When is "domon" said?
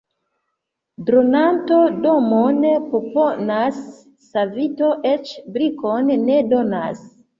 2.05-2.65